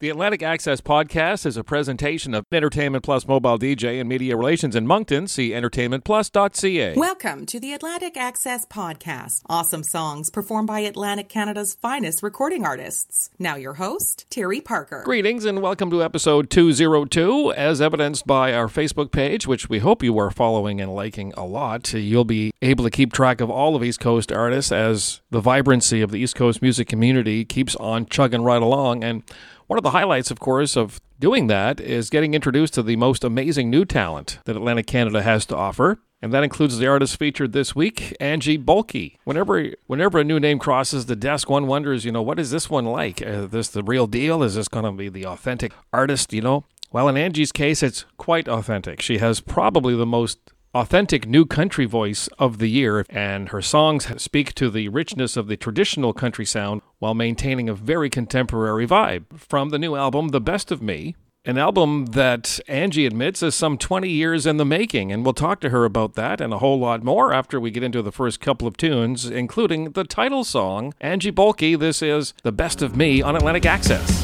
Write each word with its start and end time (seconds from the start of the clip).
The 0.00 0.10
Atlantic 0.10 0.44
Access 0.44 0.80
Podcast 0.80 1.44
is 1.44 1.56
a 1.56 1.64
presentation 1.64 2.32
of 2.32 2.44
Entertainment 2.52 3.02
Plus 3.02 3.26
Mobile 3.26 3.58
DJ 3.58 3.98
and 3.98 4.08
Media 4.08 4.36
Relations 4.36 4.76
in 4.76 4.86
Moncton. 4.86 5.26
See 5.26 5.50
entertainmentplus.ca. 5.50 6.94
Welcome 6.94 7.46
to 7.46 7.58
the 7.58 7.72
Atlantic 7.72 8.16
Access 8.16 8.64
Podcast. 8.64 9.42
Awesome 9.48 9.82
songs 9.82 10.30
performed 10.30 10.68
by 10.68 10.78
Atlantic 10.78 11.28
Canada's 11.28 11.74
finest 11.74 12.22
recording 12.22 12.64
artists. 12.64 13.30
Now, 13.40 13.56
your 13.56 13.74
host, 13.74 14.26
Terry 14.30 14.60
Parker. 14.60 15.02
Greetings 15.04 15.44
and 15.44 15.60
welcome 15.62 15.90
to 15.90 16.00
episode 16.00 16.48
202. 16.48 17.52
As 17.54 17.80
evidenced 17.80 18.24
by 18.24 18.54
our 18.54 18.68
Facebook 18.68 19.10
page, 19.10 19.48
which 19.48 19.68
we 19.68 19.80
hope 19.80 20.04
you 20.04 20.16
are 20.18 20.30
following 20.30 20.80
and 20.80 20.94
liking 20.94 21.34
a 21.36 21.44
lot, 21.44 21.92
you'll 21.92 22.24
be 22.24 22.52
able 22.62 22.84
to 22.84 22.90
keep 22.90 23.12
track 23.12 23.40
of 23.40 23.50
all 23.50 23.74
of 23.74 23.82
East 23.82 23.98
Coast 23.98 24.30
artists 24.30 24.70
as 24.70 25.22
the 25.32 25.40
vibrancy 25.40 26.02
of 26.02 26.12
the 26.12 26.18
East 26.18 26.36
Coast 26.36 26.62
music 26.62 26.86
community 26.86 27.44
keeps 27.44 27.74
on 27.76 28.06
chugging 28.06 28.42
right 28.42 28.62
along. 28.62 29.02
And 29.02 29.24
one 29.68 29.78
of 29.78 29.84
the 29.84 29.90
highlights, 29.90 30.30
of 30.30 30.40
course, 30.40 30.76
of 30.76 31.00
doing 31.20 31.46
that 31.46 31.78
is 31.78 32.10
getting 32.10 32.34
introduced 32.34 32.74
to 32.74 32.82
the 32.82 32.96
most 32.96 33.22
amazing 33.22 33.70
new 33.70 33.84
talent 33.84 34.38
that 34.44 34.56
Atlantic 34.56 34.86
Canada 34.86 35.22
has 35.22 35.46
to 35.46 35.56
offer. 35.56 36.00
And 36.20 36.32
that 36.32 36.42
includes 36.42 36.78
the 36.78 36.88
artist 36.88 37.16
featured 37.16 37.52
this 37.52 37.76
week, 37.76 38.16
Angie 38.18 38.58
Bohlke. 38.58 39.16
Whenever, 39.24 39.72
whenever 39.86 40.18
a 40.18 40.24
new 40.24 40.40
name 40.40 40.58
crosses 40.58 41.06
the 41.06 41.14
desk, 41.14 41.48
one 41.48 41.66
wonders, 41.68 42.04
you 42.04 42.10
know, 42.10 42.22
what 42.22 42.40
is 42.40 42.50
this 42.50 42.68
one 42.68 42.86
like? 42.86 43.22
Uh, 43.22 43.44
is 43.44 43.50
this 43.50 43.68
the 43.68 43.84
real 43.84 44.08
deal? 44.08 44.42
Is 44.42 44.56
this 44.56 44.68
going 44.68 44.84
to 44.84 44.90
be 44.90 45.08
the 45.08 45.26
authentic 45.26 45.72
artist, 45.92 46.32
you 46.32 46.40
know? 46.40 46.64
Well, 46.90 47.08
in 47.08 47.16
Angie's 47.18 47.52
case, 47.52 47.82
it's 47.82 48.06
quite 48.16 48.48
authentic. 48.48 49.02
She 49.02 49.18
has 49.18 49.40
probably 49.40 49.94
the 49.94 50.06
most 50.06 50.38
authentic 50.78 51.26
new 51.26 51.44
country 51.44 51.86
voice 51.86 52.28
of 52.38 52.58
the 52.58 52.68
year, 52.68 53.04
and 53.10 53.48
her 53.48 53.60
songs 53.60 54.22
speak 54.22 54.54
to 54.54 54.70
the 54.70 54.88
richness 54.88 55.36
of 55.36 55.48
the 55.48 55.56
traditional 55.56 56.12
country 56.12 56.44
sound 56.44 56.80
while 57.00 57.14
maintaining 57.14 57.68
a 57.68 57.74
very 57.74 58.08
contemporary 58.08 58.86
vibe. 58.86 59.24
From 59.36 59.70
the 59.70 59.78
new 59.78 59.96
album, 59.96 60.28
The 60.28 60.40
Best 60.40 60.70
of 60.70 60.80
Me, 60.80 61.16
an 61.44 61.58
album 61.58 62.06
that 62.06 62.60
Angie 62.68 63.06
admits 63.06 63.42
is 63.42 63.56
some 63.56 63.76
20 63.76 64.08
years 64.08 64.46
in 64.46 64.56
the 64.56 64.64
making, 64.64 65.10
and 65.10 65.24
we'll 65.24 65.34
talk 65.34 65.60
to 65.62 65.70
her 65.70 65.84
about 65.84 66.14
that 66.14 66.40
and 66.40 66.52
a 66.52 66.58
whole 66.58 66.78
lot 66.78 67.02
more 67.02 67.32
after 67.32 67.58
we 67.58 67.72
get 67.72 67.82
into 67.82 68.00
the 68.00 68.12
first 68.12 68.40
couple 68.40 68.68
of 68.68 68.76
tunes, 68.76 69.28
including 69.28 69.92
the 69.92 70.04
title 70.04 70.44
song, 70.44 70.94
Angie 71.00 71.32
Bohlke. 71.32 71.76
This 71.76 72.02
is 72.02 72.34
The 72.44 72.52
Best 72.52 72.82
of 72.82 72.94
Me 72.94 73.20
on 73.20 73.34
Atlantic 73.34 73.66
Access. 73.66 74.17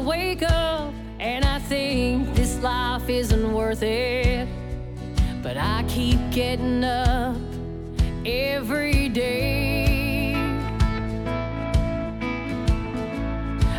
Wake 0.00 0.42
up 0.42 0.94
and 1.18 1.44
I 1.44 1.58
think 1.58 2.34
this 2.34 2.58
life 2.60 3.08
isn't 3.08 3.52
worth 3.52 3.82
it. 3.82 4.48
But 5.42 5.56
I 5.56 5.84
keep 5.88 6.18
getting 6.30 6.84
up 6.84 7.36
every 8.24 9.08
day. 9.08 10.34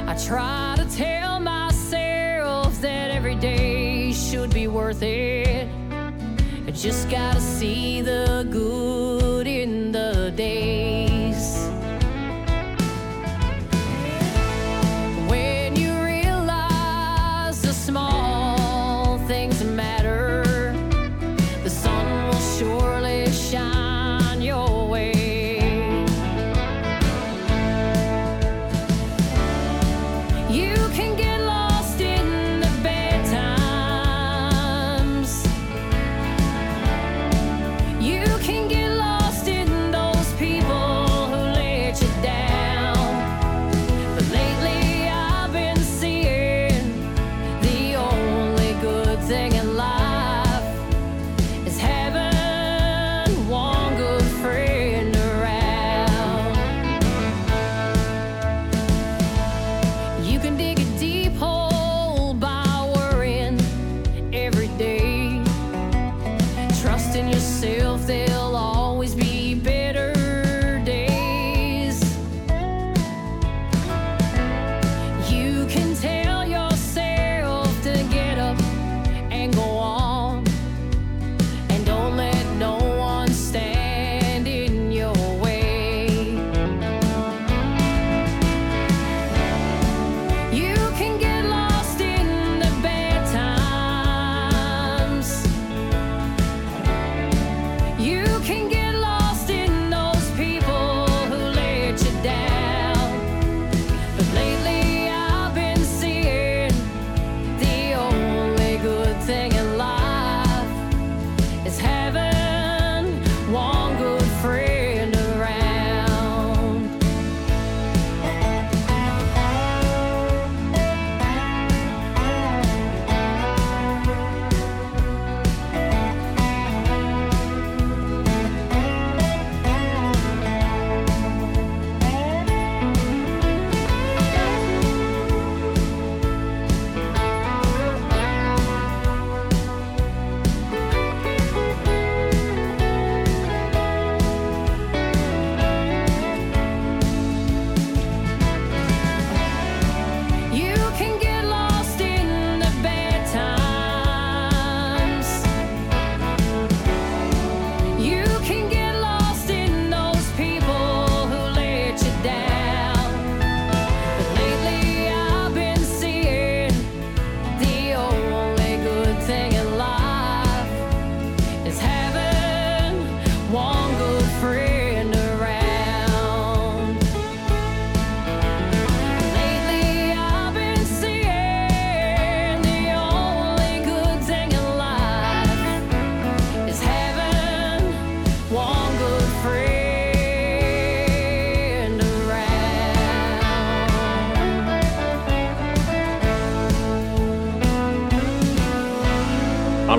I 0.06 0.16
try 0.26 0.76
to 0.78 0.86
tell 0.96 1.40
myself 1.40 2.80
that 2.82 3.12
every 3.12 3.36
day 3.36 4.12
should 4.12 4.54
be 4.54 4.68
worth 4.68 5.02
it. 5.02 5.68
I 6.68 6.72
just 6.72 7.10
gotta 7.10 7.40
see 7.40 8.02
the 8.02 8.46
good 8.52 8.79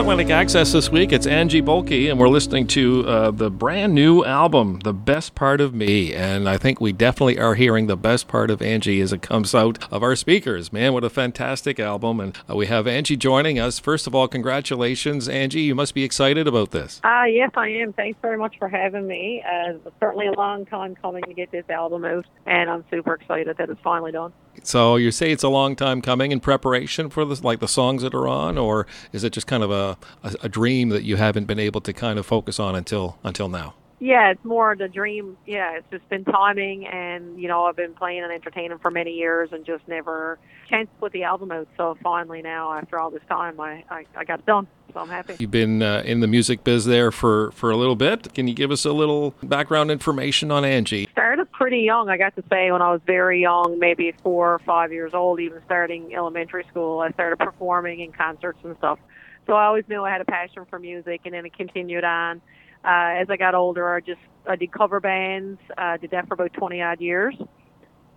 On 0.00 0.04
Atlantic 0.04 0.30
Access 0.30 0.72
this 0.72 0.88
week, 0.88 1.12
it's 1.12 1.26
Angie 1.26 1.60
Bohlke, 1.60 2.10
and 2.10 2.18
we're 2.18 2.30
listening 2.30 2.66
to 2.68 3.06
uh, 3.06 3.30
the 3.32 3.50
brand 3.50 3.94
new 3.94 4.24
album, 4.24 4.80
The 4.82 4.94
Best 4.94 5.34
Part 5.34 5.60
of 5.60 5.74
Me. 5.74 6.14
And 6.14 6.48
I 6.48 6.56
think 6.56 6.80
we 6.80 6.90
definitely 6.90 7.38
are 7.38 7.54
hearing 7.54 7.86
the 7.86 7.98
best 7.98 8.26
part 8.26 8.50
of 8.50 8.62
Angie 8.62 9.02
as 9.02 9.12
it 9.12 9.20
comes 9.20 9.54
out 9.54 9.78
of 9.92 10.02
our 10.02 10.16
speakers. 10.16 10.72
Man, 10.72 10.94
what 10.94 11.04
a 11.04 11.10
fantastic 11.10 11.78
album. 11.78 12.18
And 12.18 12.34
uh, 12.48 12.56
we 12.56 12.66
have 12.68 12.86
Angie 12.86 13.14
joining 13.14 13.58
us. 13.58 13.78
First 13.78 14.06
of 14.06 14.14
all, 14.14 14.26
congratulations, 14.26 15.28
Angie. 15.28 15.60
You 15.60 15.74
must 15.74 15.92
be 15.92 16.02
excited 16.02 16.48
about 16.48 16.70
this. 16.70 17.02
Uh, 17.04 17.24
yes, 17.24 17.50
I 17.54 17.68
am. 17.68 17.92
Thanks 17.92 18.18
very 18.22 18.38
much 18.38 18.56
for 18.58 18.70
having 18.70 19.06
me. 19.06 19.44
Uh, 19.46 19.74
certainly 20.00 20.28
a 20.28 20.32
long 20.32 20.64
time 20.64 20.94
coming 20.94 21.24
to 21.24 21.34
get 21.34 21.52
this 21.52 21.68
album 21.68 22.06
out, 22.06 22.24
and 22.46 22.70
I'm 22.70 22.86
super 22.90 23.12
excited 23.16 23.58
that 23.58 23.68
it's 23.68 23.82
finally 23.82 24.12
done. 24.12 24.32
So 24.62 24.96
you 24.96 25.10
say 25.10 25.30
it's 25.30 25.42
a 25.42 25.48
long 25.48 25.76
time 25.76 26.02
coming 26.02 26.32
in 26.32 26.40
preparation 26.40 27.08
for 27.08 27.24
this, 27.24 27.42
like 27.44 27.60
the 27.60 27.68
songs 27.68 28.02
that 28.02 28.14
are 28.14 28.28
on, 28.28 28.58
or 28.58 28.86
is 29.12 29.24
it 29.24 29.32
just 29.32 29.46
kind 29.46 29.62
of 29.62 29.70
a, 29.70 29.89
a, 30.22 30.34
a 30.42 30.48
dream 30.48 30.90
that 30.90 31.02
you 31.02 31.16
haven't 31.16 31.46
been 31.46 31.58
able 31.58 31.80
to 31.82 31.92
kind 31.92 32.18
of 32.18 32.26
focus 32.26 32.58
on 32.58 32.74
until 32.74 33.18
until 33.24 33.48
now? 33.48 33.74
Yeah, 34.02 34.30
it's 34.30 34.44
more 34.44 34.74
the 34.74 34.88
dream. 34.88 35.36
Yeah, 35.46 35.76
it's 35.76 35.86
just 35.90 36.08
been 36.08 36.24
timing, 36.24 36.86
and 36.86 37.38
you 37.38 37.48
know, 37.48 37.64
I've 37.64 37.76
been 37.76 37.92
playing 37.92 38.22
and 38.22 38.32
entertaining 38.32 38.78
for 38.78 38.90
many 38.90 39.12
years, 39.12 39.50
and 39.52 39.64
just 39.64 39.86
never 39.86 40.38
chance 40.70 40.88
to 40.88 41.00
put 41.00 41.12
the 41.12 41.24
album 41.24 41.52
out. 41.52 41.68
So 41.76 41.98
finally, 42.02 42.40
now 42.40 42.72
after 42.72 42.98
all 42.98 43.10
this 43.10 43.22
time, 43.28 43.60
I 43.60 43.84
I, 43.90 44.06
I 44.16 44.24
got 44.24 44.40
it 44.40 44.46
done. 44.46 44.66
So 44.94 45.00
I'm 45.00 45.08
happy. 45.08 45.36
You've 45.38 45.50
been 45.50 45.82
uh, 45.82 46.02
in 46.04 46.18
the 46.18 46.26
music 46.26 46.64
biz 46.64 46.84
there 46.84 47.12
for, 47.12 47.52
for 47.52 47.70
a 47.70 47.76
little 47.76 47.94
bit. 47.94 48.34
Can 48.34 48.48
you 48.48 48.54
give 48.54 48.72
us 48.72 48.84
a 48.84 48.92
little 48.92 49.36
background 49.40 49.88
information 49.88 50.50
on 50.50 50.64
Angie? 50.64 51.08
started 51.12 51.52
pretty 51.52 51.80
young. 51.80 52.08
I 52.08 52.16
got 52.16 52.34
to 52.36 52.42
say 52.50 52.72
when 52.72 52.82
I 52.82 52.90
was 52.90 53.00
very 53.06 53.40
young, 53.40 53.78
maybe 53.78 54.12
four 54.22 54.54
or 54.54 54.58
five 54.60 54.92
years 54.92 55.14
old, 55.14 55.38
even 55.38 55.60
starting 55.64 56.14
elementary 56.14 56.64
school, 56.70 57.00
I 57.00 57.10
started 57.12 57.38
performing 57.38 58.00
in 58.00 58.12
concerts 58.12 58.58
and 58.64 58.76
stuff. 58.78 58.98
So 59.46 59.54
I 59.54 59.64
always 59.64 59.84
knew 59.88 60.04
I 60.04 60.10
had 60.10 60.20
a 60.20 60.24
passion 60.24 60.64
for 60.68 60.78
music, 60.78 61.22
and 61.24 61.34
then 61.34 61.44
it 61.46 61.56
continued 61.56 62.04
on. 62.04 62.40
Uh, 62.84 63.20
as 63.20 63.28
I 63.28 63.36
got 63.36 63.54
older, 63.54 63.94
I 63.94 64.00
just 64.00 64.20
I 64.46 64.56
did 64.56 64.72
cover 64.72 65.00
bands. 65.00 65.60
Uh, 65.76 65.96
did 65.96 66.10
that 66.12 66.28
for 66.28 66.34
about 66.34 66.52
20 66.52 66.80
odd 66.82 67.00
years. 67.00 67.34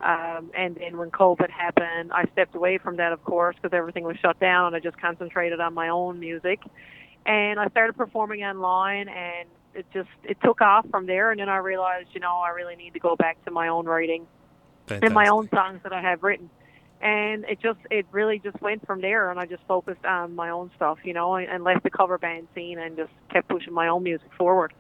Um, 0.01 0.51
and 0.58 0.75
then 0.75 0.98
when 0.98 1.12
COVID 1.12 1.50
happened, 1.50 2.12
I 2.13 2.25
stepped 2.34 2.56
away 2.56 2.77
from 2.77 2.98
that, 2.98 3.13
of 3.13 3.24
course, 3.24 3.56
because 3.62 3.75
everything 3.75 4.03
was 4.03 4.18
shut 4.22 4.39
down, 4.39 4.68
and 4.68 4.75
I 4.75 4.80
just 4.80 5.00
concentrated 5.00 5.60
on 5.60 5.74
my 5.74 5.89
own 5.89 6.20
music. 6.20 6.60
And 7.25 7.60
I 7.60 7.70
started 7.70 7.94
performing 7.94 8.44
online, 8.44 9.08
and 9.08 9.48
it 9.74 9.86
just 9.94 10.10
it 10.24 10.38
took 10.44 10.62
off 10.62 10.86
from 10.89 11.06
there. 11.06 11.32
And 11.32 11.39
then 11.39 11.50
I 11.50 11.58
realized, 11.58 12.10
you 12.13 12.20
know, 12.20 12.38
I 12.38 12.50
really 12.50 12.75
need 12.75 12.94
to 12.94 13.00
go 13.00 13.15
back 13.15 13.44
to 13.46 13.51
my 13.51 13.70
own 13.70 13.86
writing 13.86 14.27
and 14.89 15.13
my 15.13 15.27
own 15.30 15.50
songs 15.50 15.80
that 15.84 15.94
I 15.94 16.01
have 16.01 16.22
written. 16.24 16.50
And 17.03 17.43
it 17.50 17.60
just 17.62 17.79
it 17.91 18.05
really 18.12 18.39
just 18.39 18.60
went 18.62 18.83
from 18.88 19.01
there 19.01 19.29
and 19.29 19.39
i 19.39 19.45
just 19.45 19.62
focused 19.67 20.03
on 20.05 20.33
my 20.36 20.50
own 20.50 20.72
stuff 20.75 20.98
you 21.03 21.13
know 21.13 21.36
and, 21.36 21.48
and 21.50 21.63
left 21.63 21.83
the 21.83 21.89
cover 21.89 22.17
band 22.17 22.48
scene 22.55 22.79
and 22.79 22.95
just 22.98 23.12
kept 23.29 23.48
pushing 23.50 23.74
my 23.74 23.88
own 23.88 24.01
music 24.01 24.29
forward 24.38 24.74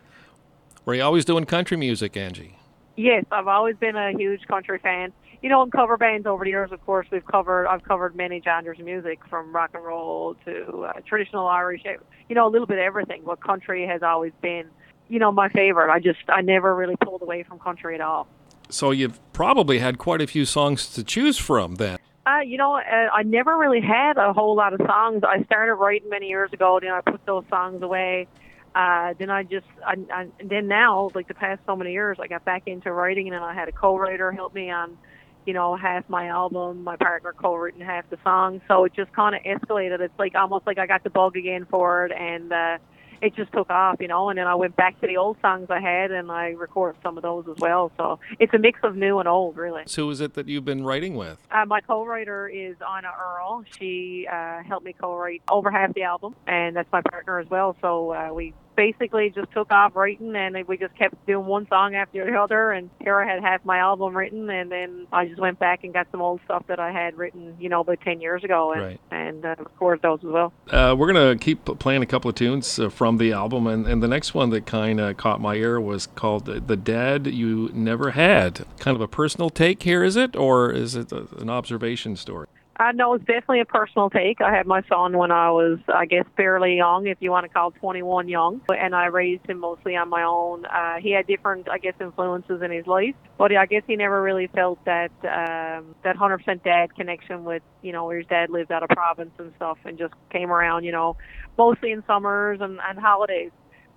Were 0.85 0.95
you 0.95 1.03
always 1.03 1.25
doing 1.25 1.45
country 1.45 1.77
music, 1.77 2.15
Angie? 2.17 2.57
yes 2.95 3.25
i've 3.31 3.47
always 3.47 3.75
been 3.75 3.95
a 3.95 4.11
huge 4.13 4.45
country 4.47 4.79
fan 4.79 5.11
you 5.41 5.49
know 5.49 5.61
in 5.63 5.71
cover 5.71 5.97
bands 5.97 6.25
over 6.25 6.43
the 6.45 6.51
years 6.51 6.71
of 6.71 6.83
course 6.85 7.05
we've 7.11 7.25
covered 7.25 7.67
i've 7.67 7.83
covered 7.83 8.15
many 8.15 8.39
genres 8.41 8.79
of 8.79 8.85
music 8.85 9.19
from 9.29 9.53
rock 9.53 9.71
and 9.73 9.83
roll 9.83 10.35
to 10.45 10.83
uh, 10.83 10.93
traditional 11.05 11.47
irish 11.47 11.81
you 12.29 12.35
know 12.35 12.47
a 12.47 12.51
little 12.51 12.67
bit 12.67 12.77
of 12.77 12.83
everything 12.83 13.21
but 13.25 13.41
country 13.41 13.85
has 13.85 14.01
always 14.03 14.31
been 14.41 14.65
you 15.09 15.17
know 15.19 15.31
my 15.31 15.49
favorite 15.49 15.91
i 15.91 15.99
just 15.99 16.19
i 16.29 16.39
never 16.41 16.73
really 16.75 16.95
pulled 16.97 17.21
away 17.21 17.41
from 17.43 17.57
country 17.59 17.95
at 17.95 18.01
all 18.01 18.27
So 18.69 18.91
you've 18.91 19.19
probably 19.33 19.79
had 19.79 19.97
quite 19.97 20.21
a 20.21 20.27
few 20.27 20.45
songs 20.45 20.87
to 20.95 21.03
choose 21.03 21.37
from 21.37 21.75
then. 21.75 21.97
Uh, 22.25 22.39
you 22.39 22.57
know, 22.57 22.75
uh, 22.75 23.09
I 23.13 23.23
never 23.23 23.57
really 23.57 23.81
had 23.81 24.17
a 24.17 24.31
whole 24.31 24.55
lot 24.55 24.73
of 24.73 24.79
songs. 24.87 25.23
I 25.27 25.43
started 25.43 25.75
writing 25.75 26.09
many 26.09 26.27
years 26.27 26.53
ago. 26.53 26.79
Then 26.81 26.91
I 26.91 27.01
put 27.01 27.25
those 27.25 27.43
songs 27.49 27.81
away. 27.81 28.27
Uh, 28.73 29.13
then 29.19 29.29
I 29.29 29.43
just, 29.43 29.67
I, 29.85 29.95
I, 30.11 30.27
then 30.43 30.67
now, 30.67 31.11
like 31.13 31.27
the 31.27 31.33
past 31.33 31.61
so 31.65 31.75
many 31.75 31.91
years, 31.91 32.17
I 32.21 32.27
got 32.27 32.45
back 32.45 32.63
into 32.65 32.91
writing, 32.91 33.27
and 33.27 33.35
then 33.35 33.43
I 33.43 33.53
had 33.53 33.67
a 33.67 33.73
co-writer 33.73 34.31
help 34.31 34.53
me 34.53 34.71
on, 34.71 34.97
you 35.45 35.53
know, 35.53 35.75
half 35.75 36.09
my 36.09 36.27
album. 36.27 36.83
My 36.83 36.95
partner 36.95 37.33
co-written 37.33 37.81
half 37.81 38.09
the 38.09 38.17
songs, 38.23 38.61
so 38.69 38.85
it 38.85 38.93
just 38.95 39.11
kind 39.11 39.35
of 39.35 39.41
escalated. 39.43 39.99
It's 39.99 40.17
like 40.17 40.33
almost 40.33 40.65
like 40.65 40.79
I 40.79 40.87
got 40.87 41.03
the 41.03 41.09
bug 41.09 41.35
again 41.35 41.67
for 41.69 42.05
it, 42.05 42.13
and 42.13 42.51
uh, 42.51 42.77
it 43.23 43.35
just 43.35 43.51
took 43.53 43.69
off, 43.69 43.97
you 43.99 44.07
know. 44.07 44.29
And 44.29 44.37
then 44.37 44.47
I 44.47 44.55
went 44.55 44.75
back 44.75 44.99
to 45.01 45.07
the 45.07 45.17
old 45.17 45.37
songs 45.41 45.67
I 45.69 45.79
had, 45.79 46.11
and 46.11 46.29
I 46.31 46.49
recorded 46.49 47.01
some 47.01 47.17
of 47.17 47.23
those 47.23 47.45
as 47.47 47.57
well. 47.57 47.91
So 47.97 48.19
it's 48.39 48.53
a 48.53 48.59
mix 48.59 48.79
of 48.83 48.95
new 48.95 49.19
and 49.19 49.27
old, 49.27 49.55
really. 49.55 49.83
So 49.85 50.03
who 50.03 50.11
is 50.11 50.21
it 50.21 50.33
that 50.33 50.47
you've 50.47 50.65
been 50.65 50.83
writing 50.83 51.15
with? 51.15 51.39
Uh, 51.49 51.65
my 51.65 51.79
co-writer 51.81 52.47
is 52.47 52.75
Anna 52.81 53.11
Earl. 53.17 53.63
She 53.79 54.27
uh, 54.31 54.61
helped 54.63 54.85
me 54.85 54.93
co-write 54.93 55.41
over 55.49 55.71
half 55.71 55.93
the 55.93 56.03
album, 56.03 56.35
and 56.45 56.75
that's 56.75 56.91
my 56.91 57.01
partner 57.01 57.39
as 57.39 57.49
well. 57.49 57.75
So 57.81 58.11
uh, 58.11 58.29
we 58.33 58.53
basically 58.75 59.29
just 59.29 59.51
took 59.51 59.71
off 59.71 59.95
writing, 59.95 60.35
and 60.35 60.55
we 60.67 60.77
just 60.77 60.95
kept 60.95 61.25
doing 61.25 61.45
one 61.45 61.67
song 61.67 61.95
after 61.95 62.25
the 62.25 62.37
other. 62.37 62.71
And 62.71 62.89
here 63.01 63.19
I 63.19 63.25
had 63.25 63.41
half 63.41 63.63
my 63.65 63.77
album 63.79 64.15
written, 64.15 64.49
and 64.49 64.71
then 64.71 65.07
I 65.11 65.25
just 65.27 65.39
went 65.39 65.59
back 65.59 65.83
and 65.83 65.93
got 65.93 66.07
some 66.11 66.21
old 66.21 66.41
stuff 66.45 66.65
that 66.67 66.79
I 66.79 66.91
had 66.91 67.17
written, 67.17 67.55
you 67.59 67.69
know, 67.69 67.81
about 67.81 68.01
ten 68.01 68.21
years 68.21 68.43
ago, 68.43 68.73
and, 68.73 68.81
Right. 68.81 68.99
and 69.11 69.45
uh, 69.45 69.55
recorded 69.59 70.01
those 70.01 70.19
as 70.19 70.31
well. 70.31 70.53
Uh, 70.69 70.95
we're 70.97 71.11
going 71.11 71.37
to 71.37 71.43
keep 71.43 71.65
playing 71.79 72.01
a 72.03 72.05
couple 72.05 72.29
of 72.29 72.35
tunes 72.35 72.79
uh, 72.79 72.89
from 72.89 73.17
the 73.17 73.31
album, 73.31 73.67
and, 73.67 73.85
and 73.87 74.01
the 74.01 74.07
next 74.07 74.33
one 74.33 74.49
that 74.51 74.65
kind 74.65 74.99
of 74.99 75.17
caught 75.17 75.39
my 75.41 75.55
ear 75.55 75.79
was 75.79 76.07
called 76.07 76.45
The 76.45 76.77
Dad 76.77 77.27
You 77.27 77.69
Never 77.73 78.11
Had. 78.11 78.65
Kind 78.79 78.95
of 78.95 79.01
a 79.01 79.07
personal 79.07 79.49
take 79.49 79.83
here, 79.83 80.03
is 80.03 80.15
it? 80.15 80.35
Or 80.35 80.71
is 80.71 80.95
it 80.95 81.11
a, 81.11 81.27
an 81.37 81.49
observation 81.49 82.15
story? 82.15 82.47
Uh, 82.79 82.91
no, 82.91 83.13
it's 83.13 83.25
definitely 83.25 83.59
a 83.59 83.65
personal 83.65 84.09
take. 84.09 84.41
I 84.41 84.51
had 84.51 84.65
my 84.65 84.81
son 84.89 85.15
when 85.15 85.29
I 85.29 85.51
was, 85.51 85.77
I 85.87 86.07
guess, 86.07 86.25
fairly 86.35 86.77
young, 86.77 87.05
if 87.05 87.17
you 87.19 87.29
want 87.29 87.43
to 87.43 87.49
call 87.49 87.69
21 87.69 88.27
young, 88.27 88.61
and 88.67 88.95
I 88.95 89.05
raised 89.05 89.47
him 89.47 89.59
mostly 89.59 89.95
on 89.95 90.09
my 90.09 90.23
own. 90.23 90.65
Uh, 90.65 90.95
he 90.99 91.11
had 91.11 91.27
different, 91.27 91.69
I 91.69 91.77
guess, 91.77 91.93
influences 92.01 92.63
in 92.63 92.71
his 92.71 92.87
life, 92.87 93.13
but 93.37 93.55
I 93.55 93.67
guess 93.67 93.83
he 93.85 93.95
never 93.95 94.19
really 94.23 94.47
felt 94.47 94.83
that 94.85 95.11
um, 95.21 95.93
that 96.03 96.15
100% 96.15 96.63
dad 96.63 96.95
connection 96.95 97.43
with, 97.43 97.61
you 97.83 97.91
know, 97.91 98.05
where 98.05 98.17
his 98.17 98.27
dad 98.27 98.49
lived 98.49 98.71
out 98.71 98.81
of 98.81 98.89
province 98.89 99.33
and 99.37 99.53
stuff, 99.57 99.77
and 99.85 99.99
just 99.99 100.15
came 100.31 100.51
around, 100.51 100.83
you 100.83 100.91
know, 100.91 101.15
mostly 101.59 101.91
in 101.91 102.03
summers 102.07 102.59
and, 102.59 102.79
and 102.89 102.97
holidays. 102.97 103.51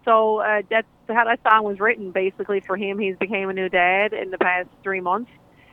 So 0.04 0.42
uh, 0.42 0.61
that's 0.68 0.87
how 1.09 1.25
that 1.25 1.40
song 1.42 1.64
was 1.64 1.80
written. 1.80 2.11
Basically, 2.11 2.61
for 2.61 2.76
him, 2.76 2.99
he's 2.99 3.16
became 3.16 3.49
a 3.49 3.54
new 3.54 3.71
dad 3.71 4.12
in 4.12 4.30
the 4.30 4.38
past 4.38 4.68
three 4.83 5.00
months 5.00 5.30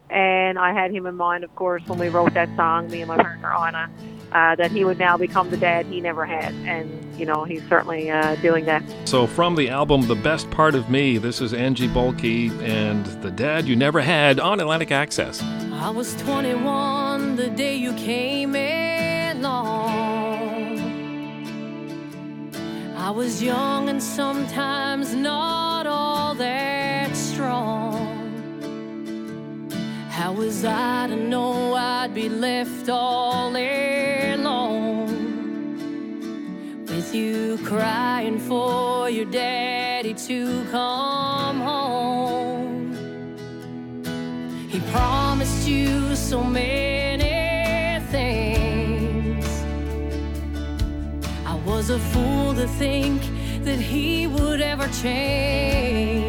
and 0.09 0.59
I 0.59 0.73
had 0.73 0.91
him 0.91 1.05
in 1.05 1.15
mind, 1.15 1.43
of 1.43 1.55
course, 1.55 1.81
when 1.87 1.97
we 1.99 2.09
wrote 2.09 2.33
that 2.33 2.49
song, 2.55 2.89
me 2.89 3.01
and 3.01 3.07
my 3.07 3.17
partner 3.17 3.53
Anna, 3.53 3.89
uh, 4.31 4.55
that 4.55 4.71
he 4.71 4.83
would 4.83 4.99
now 4.99 5.17
become 5.17 5.49
the 5.49 5.57
dad 5.57 5.85
he 5.85 6.01
never 6.01 6.25
had, 6.25 6.53
and 6.65 7.19
you 7.19 7.25
know 7.25 7.43
he's 7.43 7.67
certainly 7.67 8.11
uh, 8.11 8.35
doing 8.35 8.65
that. 8.65 8.83
So, 9.05 9.27
from 9.27 9.55
the 9.55 9.69
album 9.69 10.07
The 10.07 10.15
Best 10.15 10.49
Part 10.51 10.75
of 10.75 10.89
Me, 10.89 11.17
this 11.17 11.41
is 11.41 11.53
Angie 11.53 11.87
Bohlke 11.87 12.51
and 12.61 13.05
The 13.23 13.31
Dad 13.31 13.67
You 13.67 13.75
Never 13.75 14.01
Had 14.01 14.39
on 14.39 14.59
Atlantic 14.59 14.91
Access. 14.91 15.41
I 15.73 15.89
was 15.89 16.15
21 16.15 17.35
the 17.35 17.49
day 17.49 17.75
you 17.75 17.93
came 17.93 18.55
along. 18.55 19.73
I 22.95 23.09
was 23.11 23.43
young 23.43 23.89
and 23.89 24.01
sometimes 24.01 25.13
not 25.13 25.85
all 25.85 26.33
that 26.35 26.72
How 30.23 30.31
was 30.31 30.63
I 30.63 31.07
to 31.07 31.17
know 31.17 31.73
I'd 31.73 32.13
be 32.13 32.29
left 32.29 32.87
all 32.87 33.53
alone? 33.53 35.09
With 36.87 37.13
you 37.13 37.57
crying 37.65 38.39
for 38.39 39.09
your 39.09 39.25
daddy 39.25 40.13
to 40.13 40.63
come 40.71 41.59
home. 41.59 42.95
He 44.69 44.79
promised 44.95 45.67
you 45.67 46.15
so 46.15 46.41
many 46.41 47.99
things. 48.05 49.45
I 51.45 51.55
was 51.65 51.89
a 51.89 51.99
fool 51.99 52.53
to 52.53 52.65
think 52.79 53.21
that 53.65 53.77
he 53.77 54.27
would 54.27 54.61
ever 54.61 54.87
change. 55.01 56.22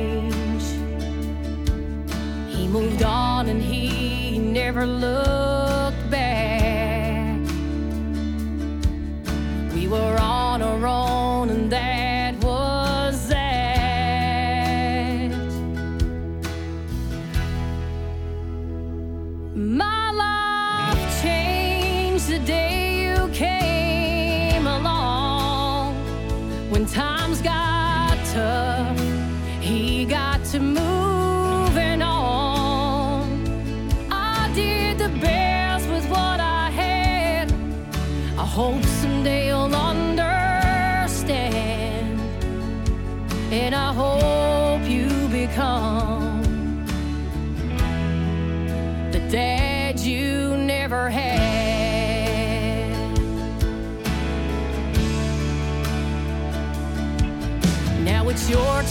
Moved 2.75 3.05
on 3.05 3.49
and 3.49 3.63
he 3.63 4.37
never 4.37 4.85
looked 4.85 5.54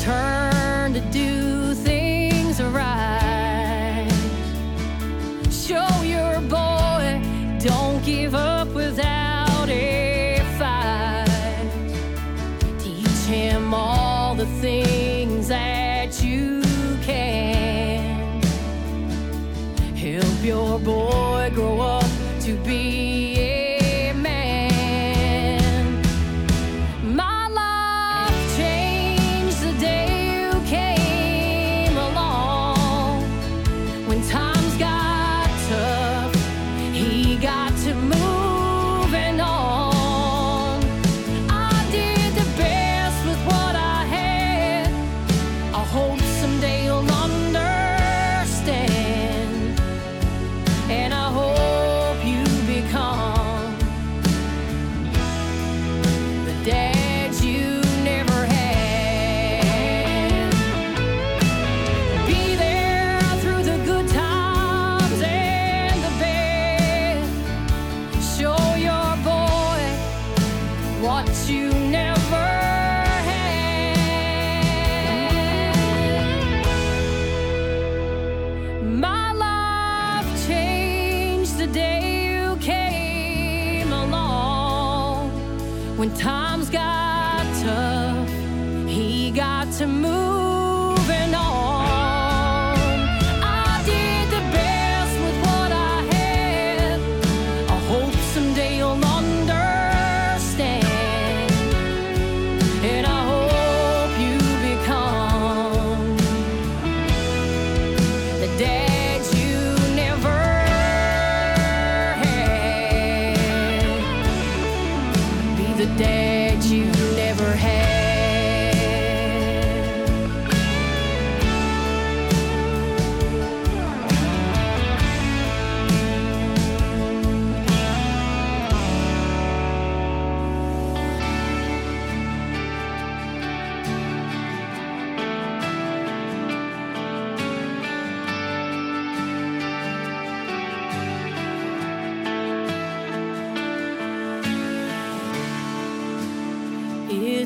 turn 0.04 0.33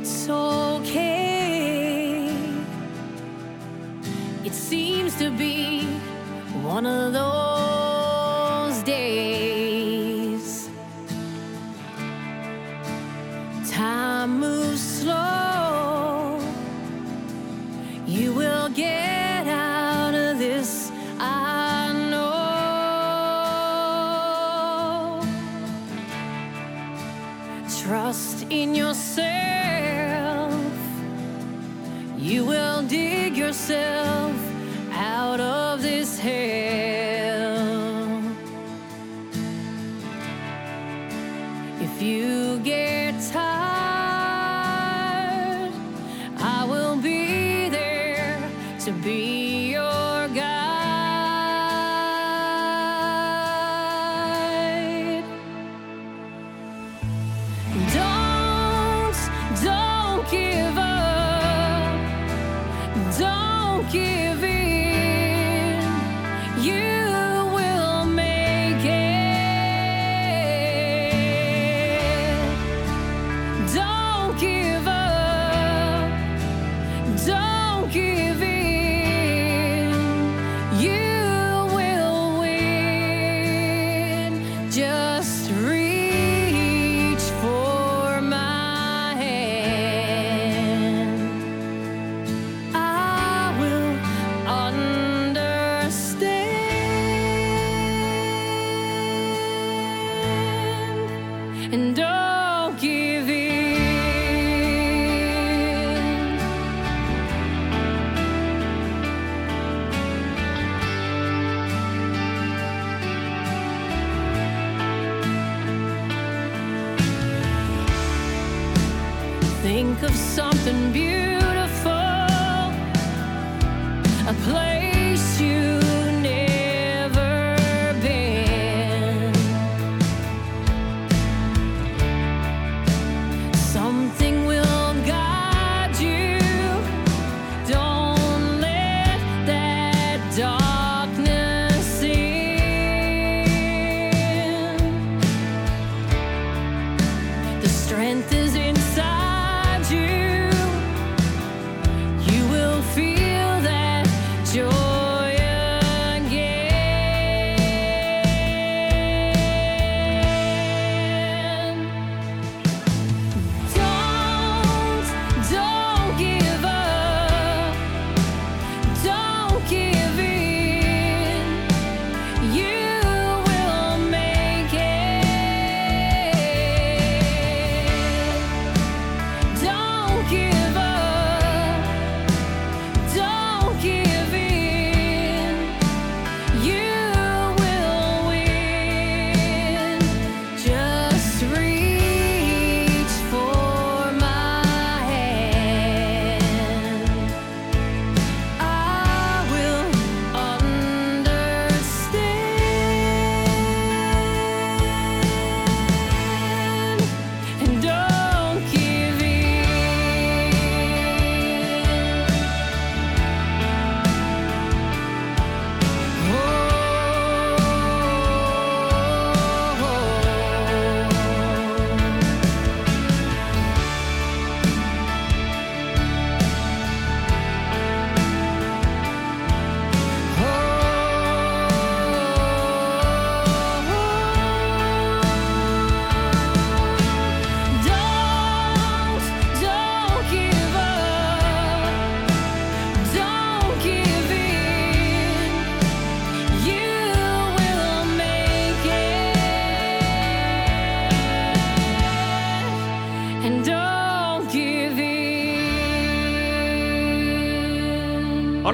It's 0.09 0.29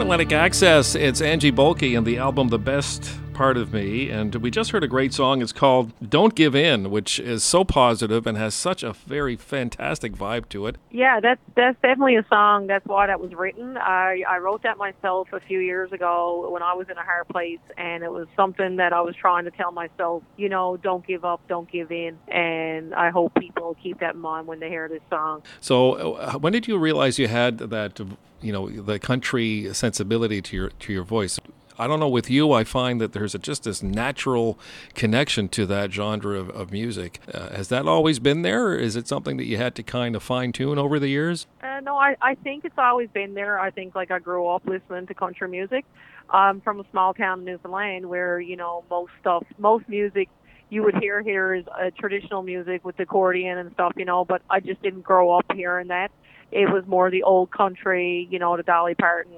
Atlantic 0.03 0.33
Access, 0.33 0.95
it's 0.95 1.21
Angie 1.21 1.53
Bohlke 1.53 1.97
and 1.97 2.05
the 2.05 2.17
album 2.17 2.49
The 2.49 2.59
Best 2.59 3.09
Part 3.33 3.57
of 3.57 3.73
Me. 3.73 4.09
And 4.09 4.35
we 4.35 4.51
just 4.51 4.71
heard 4.71 4.83
a 4.83 4.87
great 4.87 5.13
song. 5.13 5.41
It's 5.41 5.51
called 5.51 5.91
Don't 6.07 6.35
Give 6.35 6.55
In, 6.55 6.91
which 6.91 7.19
is 7.19 7.43
so 7.43 7.63
positive 7.63 8.27
and 8.27 8.37
has 8.37 8.53
such 8.53 8.83
a 8.83 8.93
very 8.93 9.35
fantastic 9.35 10.13
vibe 10.13 10.49
to 10.49 10.67
it. 10.67 10.77
Yeah, 10.91 11.19
that's 11.19 11.41
that's 11.55 11.75
definitely 11.81 12.15
a 12.15 12.25
song. 12.29 12.67
That's 12.67 12.85
why 12.85 13.07
that 13.07 13.19
was 13.19 13.33
written. 13.33 13.77
I, 13.77 14.23
I 14.27 14.37
wrote 14.37 14.63
that 14.63 14.77
myself 14.77 15.33
a 15.33 15.39
few 15.39 15.59
years 15.59 15.91
ago 15.91 16.49
when 16.49 16.61
I 16.61 16.73
was 16.73 16.87
in 16.89 16.97
a 16.97 17.03
hard 17.03 17.27
place, 17.27 17.59
and 17.77 18.03
it 18.03 18.11
was 18.11 18.27
something 18.35 18.77
that 18.77 18.93
I 18.93 19.01
was 19.01 19.15
trying 19.15 19.45
to 19.45 19.51
tell 19.51 19.71
myself, 19.71 20.23
you 20.37 20.49
know, 20.49 20.77
don't 20.77 21.05
give 21.05 21.25
up, 21.25 21.41
don't 21.47 21.69
give 21.71 21.91
in. 21.91 22.17
And 22.27 22.93
I 22.93 23.09
hope 23.09 23.33
people 23.35 23.75
keep 23.81 23.99
that 23.99 24.15
in 24.15 24.21
mind 24.21 24.47
when 24.47 24.59
they 24.59 24.69
hear 24.69 24.87
this 24.87 25.01
song. 25.09 25.43
So, 25.59 26.13
uh, 26.13 26.33
when 26.33 26.53
did 26.53 26.67
you 26.67 26.77
realize 26.77 27.19
you 27.19 27.27
had 27.27 27.57
that, 27.57 27.99
you 28.41 28.53
know, 28.53 28.69
the 28.69 28.99
country 28.99 29.73
sensibility 29.73 30.41
to 30.41 30.55
your 30.55 30.69
to 30.69 30.93
your 30.93 31.03
voice? 31.03 31.39
I 31.77 31.87
don't 31.87 31.99
know. 31.99 32.09
With 32.09 32.29
you, 32.29 32.51
I 32.51 32.63
find 32.63 33.01
that 33.01 33.13
there's 33.13 33.33
a, 33.33 33.39
just 33.39 33.63
this 33.63 33.81
natural 33.81 34.59
connection 34.93 35.49
to 35.49 35.65
that 35.67 35.91
genre 35.91 36.39
of, 36.39 36.49
of 36.49 36.71
music. 36.71 37.19
Uh, 37.33 37.49
has 37.49 37.69
that 37.69 37.87
always 37.87 38.19
been 38.19 38.41
there, 38.41 38.67
or 38.67 38.75
is 38.75 38.95
it 38.95 39.07
something 39.07 39.37
that 39.37 39.45
you 39.45 39.57
had 39.57 39.75
to 39.75 39.83
kind 39.83 40.15
of 40.15 40.23
fine 40.23 40.51
tune 40.51 40.77
over 40.77 40.99
the 40.99 41.07
years? 41.07 41.47
Uh, 41.61 41.79
no, 41.81 41.95
I, 41.95 42.15
I 42.21 42.35
think 42.35 42.65
it's 42.65 42.77
always 42.77 43.09
been 43.09 43.33
there. 43.33 43.59
I 43.59 43.71
think 43.71 43.95
like 43.95 44.11
I 44.11 44.19
grew 44.19 44.47
up 44.47 44.63
listening 44.65 45.07
to 45.07 45.13
country 45.13 45.47
music. 45.47 45.85
I'm 46.29 46.61
from 46.61 46.79
a 46.79 46.85
small 46.91 47.13
town 47.13 47.39
in 47.39 47.45
Newfoundland 47.45 48.07
where 48.07 48.39
you 48.39 48.55
know 48.55 48.83
most 48.89 49.11
stuff, 49.19 49.43
most 49.57 49.87
music 49.89 50.29
you 50.69 50.83
would 50.83 50.95
hear 50.95 51.21
here 51.21 51.53
is 51.53 51.65
uh, 51.67 51.91
traditional 51.99 52.41
music 52.41 52.83
with 52.83 52.99
accordion 52.99 53.57
and 53.59 53.71
stuff, 53.73 53.93
you 53.95 54.05
know. 54.05 54.25
But 54.25 54.41
I 54.49 54.59
just 54.59 54.81
didn't 54.81 55.01
grow 55.01 55.37
up 55.37 55.45
hearing 55.53 55.89
that. 55.89 56.11
It 56.51 56.69
was 56.71 56.83
more 56.87 57.09
the 57.09 57.23
old 57.23 57.51
country, 57.51 58.27
you 58.29 58.39
know, 58.39 58.57
the 58.57 58.63
Dolly 58.63 58.95
Parton, 58.95 59.33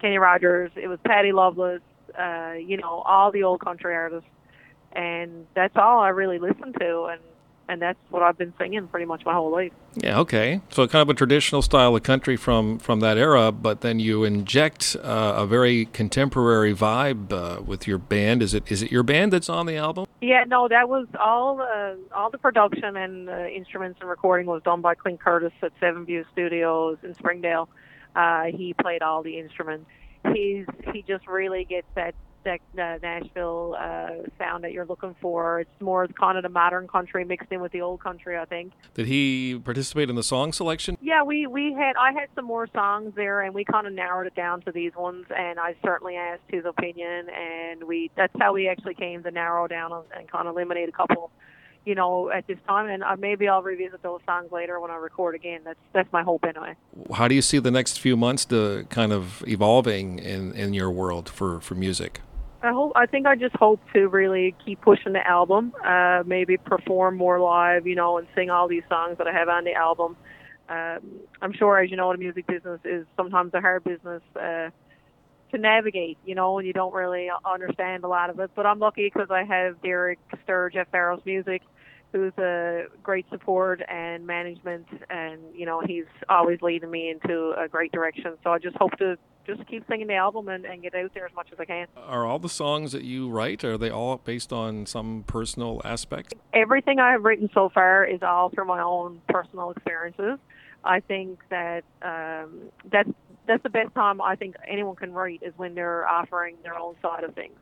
Kenny 0.00 0.18
Rogers. 0.18 0.70
It 0.76 0.88
was 0.88 0.98
Patty 1.04 1.32
Loveless. 1.32 1.82
Uh, 2.16 2.54
you 2.58 2.76
know, 2.76 3.02
all 3.04 3.30
the 3.30 3.42
old 3.42 3.60
country 3.60 3.94
artists, 3.94 4.28
and 4.92 5.46
that's 5.54 5.76
all 5.76 6.00
I 6.00 6.08
really 6.08 6.38
listened 6.38 6.76
to, 6.80 7.04
and 7.04 7.20
and 7.68 7.82
that's 7.82 7.98
what 8.10 8.22
I've 8.22 8.38
been 8.38 8.52
singing 8.58 8.86
pretty 8.88 9.06
much 9.06 9.24
my 9.24 9.34
whole 9.34 9.50
life. 9.50 9.72
Yeah. 9.96 10.20
Okay. 10.20 10.60
So 10.70 10.86
kind 10.86 11.02
of 11.02 11.08
a 11.08 11.14
traditional 11.14 11.62
style 11.62 11.96
of 11.96 12.02
country 12.02 12.36
from 12.36 12.78
from 12.78 13.00
that 13.00 13.18
era, 13.18 13.50
but 13.52 13.80
then 13.80 13.98
you 13.98 14.24
inject 14.24 14.96
uh, 15.02 15.34
a 15.36 15.46
very 15.46 15.86
contemporary 15.86 16.74
vibe 16.74 17.32
uh, 17.32 17.62
with 17.62 17.86
your 17.86 17.98
band. 17.98 18.42
Is 18.42 18.54
it 18.54 18.70
is 18.70 18.82
it 18.82 18.92
your 18.92 19.02
band 19.02 19.32
that's 19.32 19.48
on 19.48 19.66
the 19.66 19.76
album? 19.76 20.06
Yeah. 20.20 20.44
No, 20.46 20.68
that 20.68 20.88
was 20.88 21.06
all 21.18 21.60
uh, 21.60 21.94
all 22.14 22.30
the 22.30 22.38
production 22.38 22.96
and 22.96 23.28
uh, 23.28 23.46
instruments 23.46 23.98
and 24.00 24.08
recording 24.08 24.46
was 24.46 24.62
done 24.62 24.80
by 24.80 24.94
Clint 24.94 25.20
Curtis 25.20 25.52
at 25.62 25.72
Seven 25.80 26.04
View 26.04 26.24
Studios 26.32 26.98
in 27.02 27.14
Springdale. 27.14 27.68
Uh, 28.16 28.44
he 28.44 28.74
played 28.74 29.02
all 29.02 29.22
the 29.22 29.38
instruments. 29.38 29.86
He's 30.34 30.66
he 30.92 31.02
just 31.02 31.26
really 31.28 31.64
gets 31.64 31.86
that 31.94 32.14
that 32.46 32.60
uh, 32.78 32.98
Nashville 33.02 33.76
uh, 33.78 34.28
sound 34.38 34.64
that 34.64 34.72
you're 34.72 34.86
looking 34.86 35.14
for. 35.20 35.60
It's 35.60 35.80
more 35.80 36.06
kind 36.08 36.38
of 36.38 36.42
the 36.42 36.48
modern 36.48 36.86
country 36.88 37.24
mixed 37.24 37.50
in 37.50 37.60
with 37.60 37.72
the 37.72 37.82
old 37.82 38.00
country, 38.00 38.38
I 38.38 38.44
think. 38.44 38.72
Did 38.94 39.06
he 39.06 39.60
participate 39.62 40.08
in 40.08 40.16
the 40.16 40.22
song 40.22 40.52
selection? 40.52 40.96
Yeah, 41.02 41.22
we 41.22 41.46
we 41.46 41.72
had 41.72 41.96
I 41.96 42.12
had 42.12 42.28
some 42.34 42.44
more 42.44 42.68
songs 42.72 43.12
there, 43.16 43.42
and 43.42 43.54
we 43.54 43.64
kind 43.64 43.86
of 43.86 43.92
narrowed 43.92 44.26
it 44.26 44.34
down 44.34 44.62
to 44.62 44.72
these 44.72 44.92
ones. 44.96 45.26
And 45.36 45.58
I 45.58 45.74
certainly 45.84 46.16
asked 46.16 46.42
his 46.48 46.64
opinion, 46.64 47.28
and 47.28 47.84
we 47.84 48.10
that's 48.16 48.34
how 48.38 48.54
we 48.54 48.68
actually 48.68 48.94
came 48.94 49.22
to 49.24 49.30
narrow 49.30 49.66
down 49.66 49.92
and 49.92 50.30
kind 50.30 50.48
of 50.48 50.54
eliminate 50.54 50.88
a 50.88 50.92
couple 50.92 51.30
you 51.86 51.94
know, 51.94 52.30
at 52.30 52.46
this 52.48 52.58
time, 52.68 52.88
and 52.88 53.02
uh, 53.04 53.14
maybe 53.16 53.48
I'll 53.48 53.62
revisit 53.62 54.02
those 54.02 54.20
songs 54.26 54.50
later 54.50 54.80
when 54.80 54.90
I 54.90 54.96
record 54.96 55.36
again. 55.36 55.60
That's 55.64 55.78
that's 55.92 56.12
my 56.12 56.22
hope 56.22 56.44
anyway. 56.44 56.74
How 57.14 57.28
do 57.28 57.34
you 57.34 57.40
see 57.40 57.58
the 57.60 57.70
next 57.70 58.00
few 58.00 58.16
months 58.16 58.44
to 58.46 58.84
kind 58.90 59.12
of 59.12 59.44
evolving 59.46 60.18
in 60.18 60.52
in 60.54 60.74
your 60.74 60.90
world 60.90 61.28
for 61.28 61.60
for 61.60 61.76
music? 61.76 62.20
I 62.62 62.72
hope. 62.72 62.92
I 62.96 63.06
think 63.06 63.26
I 63.26 63.36
just 63.36 63.54
hope 63.54 63.80
to 63.94 64.08
really 64.08 64.56
keep 64.64 64.80
pushing 64.80 65.12
the 65.12 65.24
album. 65.26 65.72
Uh, 65.84 66.24
maybe 66.26 66.56
perform 66.56 67.16
more 67.16 67.38
live, 67.38 67.86
you 67.86 67.94
know, 67.94 68.18
and 68.18 68.26
sing 68.34 68.50
all 68.50 68.66
these 68.66 68.82
songs 68.88 69.18
that 69.18 69.28
I 69.28 69.32
have 69.32 69.48
on 69.48 69.62
the 69.62 69.74
album. 69.74 70.16
Um, 70.68 70.98
I'm 71.40 71.52
sure, 71.52 71.78
as 71.78 71.88
you 71.90 71.96
know, 71.96 72.10
the 72.10 72.18
music 72.18 72.48
business 72.48 72.80
is 72.84 73.06
sometimes 73.16 73.54
a 73.54 73.60
hard 73.60 73.84
business. 73.84 74.22
Uh, 74.34 74.70
to 75.52 75.58
navigate, 75.58 76.18
you 76.26 76.34
know, 76.34 76.58
and 76.58 76.66
you 76.66 76.72
don't 76.72 76.92
really 76.92 77.30
understand 77.44 78.02
a 78.02 78.08
lot 78.08 78.30
of 78.30 78.40
it. 78.40 78.50
But 78.56 78.66
I'm 78.66 78.80
lucky 78.80 79.06
because 79.12 79.30
I 79.30 79.44
have 79.44 79.80
Derek 79.80 80.18
Sturge 80.42 80.74
at 80.76 80.90
Pharos 80.90 81.20
Music, 81.24 81.62
who's 82.16 82.32
a 82.38 82.84
great 83.02 83.28
support 83.30 83.82
and 83.88 84.26
management, 84.26 84.86
and 85.10 85.40
you 85.54 85.66
know 85.66 85.82
he's 85.86 86.06
always 86.28 86.60
leading 86.62 86.90
me 86.90 87.10
into 87.10 87.52
a 87.58 87.68
great 87.68 87.92
direction. 87.92 88.36
So 88.42 88.50
I 88.50 88.58
just 88.58 88.76
hope 88.76 88.92
to 88.98 89.16
just 89.46 89.66
keep 89.68 89.86
singing 89.88 90.08
the 90.08 90.14
album 90.14 90.48
and, 90.48 90.64
and 90.64 90.82
get 90.82 90.94
out 90.94 91.12
there 91.14 91.26
as 91.26 91.34
much 91.34 91.48
as 91.52 91.60
I 91.60 91.64
can. 91.66 91.86
Are 91.96 92.26
all 92.26 92.38
the 92.38 92.48
songs 92.48 92.92
that 92.92 93.04
you 93.04 93.28
write 93.28 93.62
are 93.64 93.78
they 93.78 93.90
all 93.90 94.16
based 94.16 94.52
on 94.52 94.86
some 94.86 95.24
personal 95.26 95.80
aspect? 95.84 96.34
Everything 96.52 96.98
I 96.98 97.12
have 97.12 97.22
written 97.22 97.50
so 97.54 97.68
far 97.68 98.04
is 98.04 98.22
all 98.22 98.50
from 98.50 98.68
my 98.68 98.80
own 98.80 99.20
personal 99.28 99.70
experiences. 99.70 100.38
I 100.82 101.00
think 101.00 101.40
that 101.50 101.84
um, 102.02 102.70
that's 102.90 103.10
that's 103.46 103.62
the 103.62 103.70
best 103.70 103.94
time 103.94 104.20
I 104.20 104.34
think 104.36 104.56
anyone 104.66 104.96
can 104.96 105.12
write 105.12 105.42
is 105.42 105.52
when 105.56 105.74
they're 105.74 106.08
offering 106.08 106.56
their 106.62 106.78
own 106.78 106.96
side 107.02 107.24
of 107.24 107.34
things, 107.34 107.58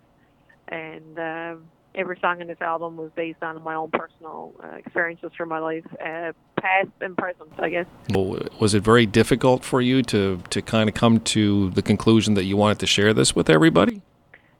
and. 0.69 1.19
Um, 1.19 1.65
every 1.95 2.19
song 2.21 2.41
in 2.41 2.49
this 2.49 2.61
album 2.61 2.97
was 2.97 3.11
based 3.15 3.43
on 3.43 3.63
my 3.63 3.75
own 3.75 3.91
personal 3.91 4.53
uh, 4.63 4.77
experiences 4.77 5.31
from 5.37 5.49
my 5.49 5.59
life, 5.59 5.85
uh, 5.95 6.33
past 6.61 6.91
and 7.01 7.17
present, 7.17 7.51
I 7.59 7.69
guess. 7.69 7.87
Well, 8.11 8.39
was 8.61 8.75
it 8.75 8.83
very 8.83 9.07
difficult 9.07 9.65
for 9.65 9.81
you 9.81 10.03
to, 10.05 10.41
to 10.51 10.63
kind 10.63 10.89
of 10.89 10.95
come 10.95 11.21
to 11.21 11.71
the 11.71 11.83
conclusion 11.83 12.35
that 12.35 12.45
you 12.45 12.57
wanted 12.57 12.79
to 12.81 12.87
share 12.87 13.15
this 13.15 13.37
with 13.37 13.49
everybody? 13.49 14.03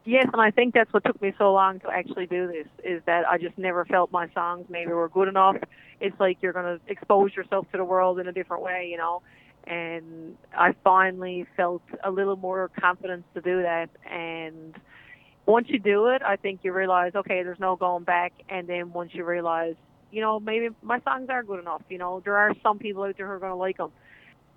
Yes, 0.05 0.27
and 0.33 0.41
I 0.41 0.51
think 0.51 0.75
that's 0.75 0.93
what 0.93 1.03
took 1.05 1.21
me 1.23 1.33
so 1.39 1.53
long 1.53 1.81
to 1.81 1.91
actually 1.91 2.27
do 2.27 2.47
this, 2.47 2.67
is 2.85 3.03
that 3.07 3.27
I 3.27 3.39
just 3.39 3.57
never 3.57 3.87
felt 3.87 4.13
my 4.13 4.29
songs 4.35 4.67
maybe 4.69 4.93
were 4.93 5.09
good 5.09 5.29
enough. 5.29 5.57
It's 5.99 6.19
like 6.21 6.39
you're 6.43 6.53
going 6.53 6.79
to 6.79 6.93
expose 6.93 7.35
yourself 7.35 7.71
to 7.73 7.79
the 7.79 7.85
world 7.85 8.19
in 8.19 8.29
a 8.29 8.33
different 8.33 8.63
way, 8.63 8.89
you 8.91 8.99
know. 8.99 9.23
And 9.67 10.37
I 10.55 10.75
finally 10.85 11.47
felt 11.57 11.81
a 12.03 12.11
little 12.11 12.37
more 12.37 12.71
confidence 12.79 13.25
to 13.33 13.41
do 13.41 13.63
that, 13.63 13.89
and 14.05 14.79
once 15.47 15.69
you 15.69 15.79
do 15.79 16.07
it, 16.09 16.23
I 16.23 16.37
think 16.37 16.61
you 16.63 16.73
realize, 16.73 17.13
okay, 17.15 17.43
there's 17.43 17.61
no 17.61 17.77
going 17.77 18.05
back. 18.05 18.33
And 18.49 18.67
then 18.67 18.93
once 18.93 19.15
you 19.15 19.25
realize, 19.25 19.75
you 20.11 20.21
know, 20.21 20.41
maybe 20.41 20.75
my 20.83 21.01
songs 21.01 21.29
are 21.29 21.43
good 21.43 21.61
enough. 21.61 21.83
You 21.89 21.99
know, 21.99 22.21
there 22.25 22.37
are 22.37 22.53
some 22.63 22.79
people 22.79 23.03
out 23.03 23.17
there 23.17 23.27
who 23.27 23.33
are 23.33 23.39
going 23.39 23.53
to 23.53 23.57
like 23.57 23.77
them. 23.77 23.91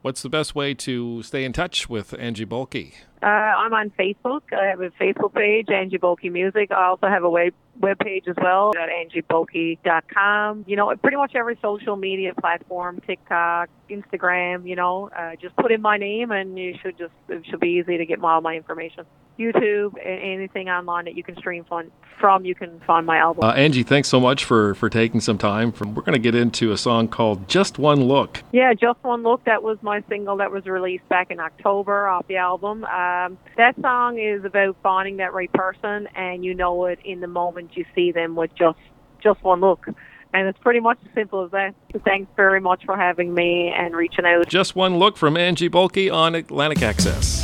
What's 0.02 0.22
the 0.22 0.30
best 0.30 0.56
way 0.56 0.74
to 0.76 1.24
stay 1.24 1.44
in 1.44 1.54
touch 1.54 1.90
with 1.90 2.14
Angie 2.18 2.46
Bohlke? 2.46 2.94
Uh, 3.22 3.26
I'm 3.26 3.74
on 3.74 3.90
Facebook. 3.92 4.42
I 4.54 4.66
have 4.66 4.82
a 4.82 4.92
Facebook 4.92 5.34
page, 5.34 5.70
Angie 5.70 5.98
Bohlke 5.98 6.32
Music. 6.32 6.72
I 6.72 6.86
also 6.86 7.08
have 7.08 7.24
a 7.24 7.30
web 7.30 7.54
web 7.80 8.00
page 8.00 8.26
as 8.28 8.36
well 8.42 8.74
at 8.76 8.90
angiebohlke.com. 8.90 10.66
You 10.68 10.76
know, 10.76 10.96
pretty 10.98 11.18
much 11.18 11.34
every 11.36 11.58
social 11.62 11.96
media 11.96 12.34
platform, 12.36 13.00
TikTok, 13.06 13.70
Instagram. 13.90 14.68
You 14.68 14.76
know, 14.76 15.10
uh, 15.16 15.36
just 15.42 15.56
put 15.56 15.72
in 15.72 15.82
my 15.82 15.98
name, 15.98 16.32
and 16.32 16.58
you 16.58 16.76
should 16.82 16.98
just 16.98 17.14
it 17.28 17.46
should 17.48 17.60
be 17.60 17.70
easy 17.70 17.98
to 17.98 18.06
get 18.06 18.24
all 18.24 18.42
my 18.42 18.56
information. 18.56 19.06
YouTube, 19.38 19.94
anything 20.04 20.70
online 20.70 21.06
that 21.06 21.16
you 21.16 21.24
can 21.24 21.36
stream 21.38 21.64
from, 21.64 21.92
from 22.20 22.46
you 22.46 22.56
can 22.56 22.80
find 22.82 23.06
my 23.06 23.18
album. 23.18 23.44
Uh, 23.44 23.52
Angie, 23.52 23.84
thanks 23.84 24.08
so 24.08 24.20
much 24.20 24.44
for, 24.44 24.74
for 24.76 24.90
taking 24.90 25.22
some 25.22 25.38
time. 25.38 25.72
From, 25.72 25.94
we're 25.94 26.02
going 26.02 26.14
to 26.14 26.20
get 26.20 26.36
into 26.36 26.72
a 26.72 26.78
song 26.78 27.08
called 27.08 27.48
Just 27.48 27.78
One 27.78 28.06
Look. 28.06 28.44
Yeah, 28.52 28.74
Just 28.74 29.04
One 29.04 29.24
Look. 29.24 29.44
That 29.46 29.64
was 29.64 29.78
my 29.82 30.04
single 30.10 30.38
that 30.38 30.52
was 30.52 30.66
released 30.66 31.08
back 31.10 31.32
in 31.32 31.40
October 31.40 32.08
off 32.08 32.28
the 32.28 32.38
album. 32.38 32.84
Um, 33.08 33.38
that 33.58 33.76
song 33.82 34.20
is 34.20 34.44
about 34.44 34.76
finding 34.84 35.18
that 35.18 35.34
right 35.34 35.52
person, 35.54 36.08
and 36.16 36.44
you 36.44 36.54
know 36.54 36.86
it 36.86 37.00
in 37.06 37.20
the 37.22 37.28
moment 37.28 37.78
you 37.78 37.86
see 37.96 38.12
them 38.12 38.36
with 38.36 38.54
just 38.56 38.80
just 39.24 39.42
one 39.44 39.62
look. 39.62 39.88
And 40.34 40.48
it's 40.48 40.60
pretty 40.60 40.82
much 40.82 40.98
as 41.06 41.14
simple 41.16 41.46
as 41.46 41.52
that. 41.52 41.74
Thanks 42.04 42.30
very 42.36 42.60
much 42.60 42.84
for 42.86 42.98
having 42.98 43.34
me 43.34 43.74
and 43.76 43.96
reaching 43.96 44.26
out. 44.26 44.48
Just 44.48 44.76
one 44.76 45.00
look 45.00 45.16
from 45.16 45.38
Angie 45.38 45.70
Bohlke 45.70 46.14
on 46.14 46.36
Atlantic 46.36 46.82
Access. 46.82 47.44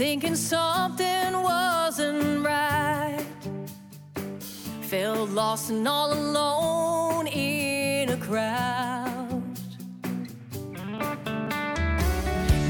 Thinking 0.00 0.34
something 0.34 1.32
wasn't 1.42 2.42
right. 2.44 3.24
Felt 4.80 5.30
lost 5.30 5.70
and 5.70 5.86
all 5.86 6.12
alone 6.12 7.26
in 7.26 8.08
a 8.08 8.16
crowd. 8.16 9.42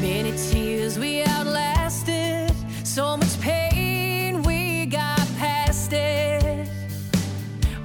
Many 0.00 0.32
tears 0.50 0.98
we 0.98 1.22
outlasted, 1.22 2.52
so 2.84 3.16
much 3.16 3.40
pain 3.40 4.42
we 4.42 4.86
got 4.86 5.24
past 5.38 5.92
it. 5.92 6.68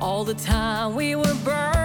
All 0.01 0.23
the 0.23 0.33
time 0.33 0.95
we 0.95 1.15
were 1.15 1.35
burning 1.45 1.84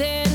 something 0.00 0.29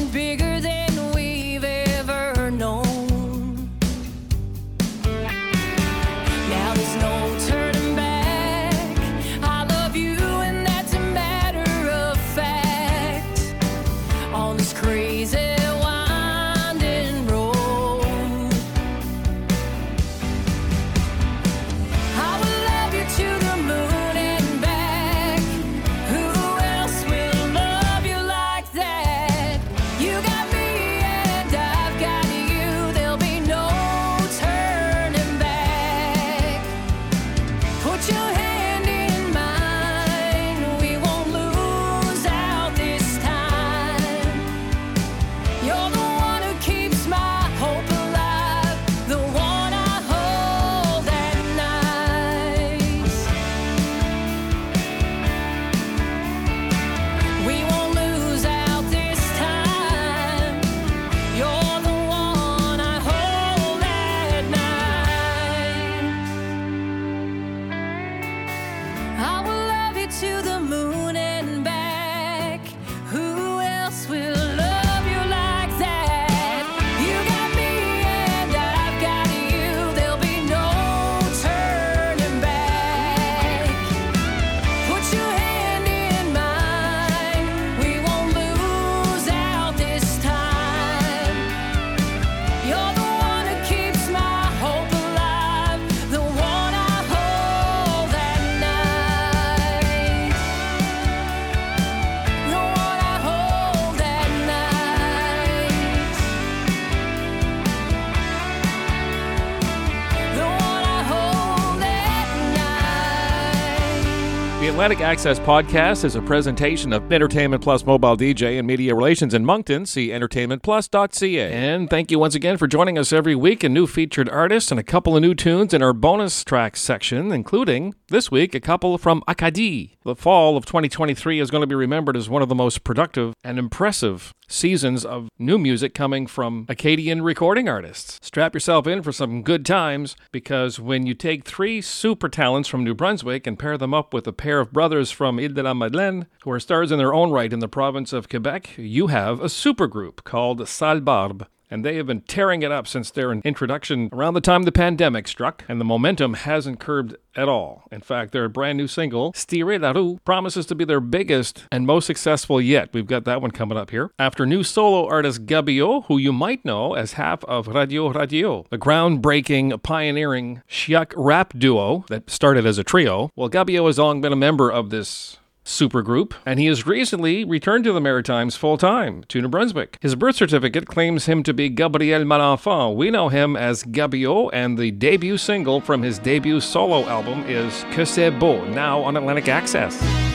Atlantic 114.86 115.04
Access 115.04 115.40
Podcast 115.40 116.06
is 116.06 116.16
a 116.16 116.22
presentation 116.22 116.94
of 116.94 117.12
Entertainment 117.12 117.64
Plus 117.64 117.84
Mobile 117.88 118.16
DJ 118.16 118.60
and 118.60 118.68
Media 118.68 118.94
Relations 118.94 119.34
in 119.34 119.44
Moncton. 119.44 119.88
See 119.88 120.10
entertainmentplus.ca. 120.10 121.52
And 121.52 121.90
thank 121.90 122.12
you 122.12 122.20
once 122.20 122.36
again 122.36 122.58
for 122.58 122.68
joining 122.68 123.00
us 123.00 123.12
every 123.12 123.34
week. 123.34 123.64
A 123.64 123.70
new 123.70 123.88
featured 123.88 124.30
artist 124.30 124.70
and 124.70 124.80
a 124.80 124.84
couple 124.84 125.16
of 125.16 125.24
new 125.24 125.34
tunes 125.34 125.74
in 125.74 125.82
our 125.82 125.92
bonus 125.92 126.44
track 126.44 126.78
section, 126.78 127.32
including 127.32 127.96
this 128.10 128.30
week 128.30 128.54
a 128.54 128.60
couple 128.60 128.98
from 128.98 129.24
Acadie. 129.28 129.98
The 130.04 130.16
fall 130.16 130.58
of 130.58 130.66
2023 130.66 131.40
is 131.40 131.50
going 131.50 131.62
to 131.62 131.68
be 131.68 131.76
remembered 131.76 132.16
as 132.16 132.30
one 132.30 132.42
of 132.42 132.50
the 132.50 132.56
most 132.56 132.84
productive 132.84 133.34
and 133.44 133.58
impressive 133.58 134.34
seasons 134.48 135.04
of 135.04 135.30
new 135.40 135.58
music 135.58 135.96
coming 135.96 136.28
from 136.28 136.66
Acadian 136.70 137.24
recording 137.24 137.68
artists. 137.68 138.20
Strap 138.22 138.54
yourself 138.54 138.86
in 138.86 139.02
for 139.02 139.12
some 139.12 139.42
good 139.42 139.66
times 139.66 140.16
because 140.32 140.80
when 140.80 141.08
you 141.08 141.16
take 141.16 141.46
three 141.46 141.82
super 141.82 142.30
talents 142.30 142.70
from 142.70 142.84
New 142.84 142.94
Brunswick 142.94 143.48
and 143.48 143.58
pair 143.58 143.78
them 143.78 143.94
up 143.94 144.14
with 144.14 144.28
a 144.28 144.34
pair 144.34 144.60
of 144.60 144.72
brothers 144.72 145.10
from 145.10 145.40
Ile 145.40 145.50
de 145.50 145.64
la 145.64 145.74
Madeleine 145.74 146.28
who 146.44 146.52
are 146.52 146.60
stars 146.60 146.92
in 146.92 147.00
their 147.00 147.14
own 147.14 147.32
right 147.32 147.52
in 147.52 147.60
the 147.60 147.68
province 147.68 148.14
of 148.14 148.30
Quebec, 148.30 148.78
you 148.78 149.08
have 149.08 149.40
a 149.40 149.46
supergroup 149.46 150.24
called 150.24 150.60
Salebarbes. 150.60 151.48
And 151.76 151.84
they 151.84 151.98
have 151.98 152.08
been 152.08 152.22
tearing 152.22 152.62
it 152.62 152.72
up 152.72 152.88
since 152.88 153.12
their 153.12 153.34
introduction 153.34 154.08
around 154.14 154.34
the 154.34 154.40
time 154.40 154.64
the 154.64 154.72
pandemic 154.72 155.28
struck, 155.28 155.66
and 155.68 155.78
the 155.78 155.84
momentum 155.84 156.36
hasn't 156.36 156.80
curbed 156.80 157.18
at 157.36 157.50
all. 157.50 157.84
In 157.92 158.00
fact, 158.00 158.32
their 158.32 158.48
brand 158.48 158.78
new 158.78 158.88
single, 158.88 159.34
Stirer 159.34 159.78
la 159.78 159.92
roue, 159.92 160.20
promises 160.24 160.66
to 160.68 160.76
be 160.76 160.86
their 160.86 161.02
biggest 161.02 161.66
and 161.74 161.86
most 161.86 162.06
successful 162.06 162.62
yet. 162.62 162.94
We've 162.94 163.06
got 163.06 163.26
that 163.26 163.42
one 163.42 163.52
coming 163.52 163.78
up 163.78 163.92
here. 163.92 164.10
After 164.18 164.46
new 164.46 164.64
solo 164.64 165.06
artist 165.06 165.48
Gabio, 165.48 166.04
who 166.04 166.18
you 166.18 166.32
might 166.32 166.64
know 166.64 166.94
as 166.94 167.14
half 167.14 167.44
of 167.44 167.68
Radio 167.68 168.08
Radio, 168.08 168.66
the 168.70 168.78
groundbreaking, 168.78 169.84
pioneering 169.84 170.62
Chiac 170.70 171.12
rap 171.18 171.56
duo 171.58 172.06
that 172.08 172.30
started 172.30 172.66
as 172.66 172.78
a 172.78 172.86
trio, 172.86 173.32
well, 173.36 173.50
Gabio 173.50 173.86
has 173.88 174.00
long 174.00 174.22
been 174.22 174.32
a 174.32 174.38
member 174.38 174.72
of 174.72 174.92
this 174.92 175.40
supergroup, 175.66 176.34
and 176.46 176.60
he 176.60 176.68
has 176.68 176.86
recently 176.86 177.44
returned 177.44 177.84
to 177.84 177.92
the 177.92 178.00
Maritimes 178.00 178.56
full 178.56 178.78
time 178.78 179.24
to 179.28 179.42
New 179.42 179.50
Brunswick. 179.50 179.98
His 180.00 180.16
birth 180.16 180.36
certificate 180.36 180.86
claims 180.86 181.26
him 181.26 181.44
to 181.44 181.54
be 181.54 181.70
Gabriel 181.70 182.24
Malenfant. 182.24 182.96
We 182.96 183.10
know 183.10 183.30
him 183.30 183.58
as 183.58 183.84
Gabio, 183.84 184.50
and 184.50 184.78
the 184.78 184.92
debut 184.92 185.38
single 185.38 185.82
from 185.82 186.04
his 186.04 186.20
debut 186.20 186.62
solo 186.62 187.04
album 187.08 187.44
is 187.48 187.84
Que 187.92 188.06
c'est 188.06 188.30
beau, 188.40 188.64
now 188.66 189.02
on 189.02 189.18
Atlantic 189.18 189.50
Access. 189.50 190.35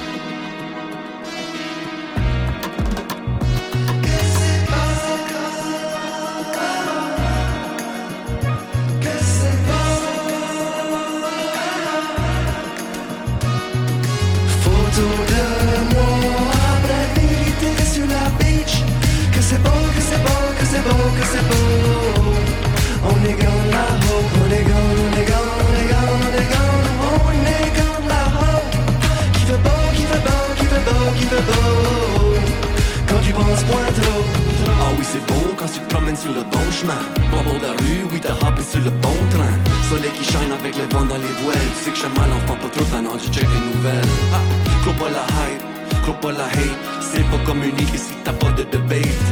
C'est 35.12 35.27
beau 35.27 35.54
quand 35.56 35.66
tu 35.66 35.81
te 35.81 35.94
promènes 35.94 36.16
sur 36.16 36.33
le 36.33 36.42
bon 36.42 36.66
chemin 36.71 37.02
Pas 37.31 37.42
de 37.42 37.62
la 37.62 37.73
rue, 37.73 38.02
oui 38.12 38.21
t'as 38.21 38.35
hoppé 38.46 38.62
sur 38.62 38.81
le 38.81 38.90
bon 38.90 39.16
train 39.31 39.54
Soleil 39.88 40.12
qui 40.16 40.25
shine 40.25 40.52
avec 40.52 40.77
le 40.77 40.85
vent 40.92 41.04
dans 41.04 41.21
les 41.27 41.35
voiles 41.42 41.71
Tu 41.77 41.85
sais 41.85 41.90
que 41.90 41.98
j'aime 41.98 42.16
mal 42.16 42.31
enfant 42.38 42.56
pas 42.62 42.68
trop 42.68 42.85
fanant, 42.85 43.16
tu 43.23 43.29
check 43.31 43.48
les 43.54 43.64
nouvelles 43.71 44.10
ah, 44.35 44.92
pas 44.98 45.10
la 45.10 45.25
hype, 45.40 46.21
pas 46.21 46.33
la 46.33 46.44
hate 46.44 46.81
C'est 47.00 47.25
pas 47.31 47.38
communiqué 47.44 47.96
si 47.96 48.14
t'as 48.25 48.33
pas 48.33 48.50
de 48.52 48.64
debate 48.64 49.25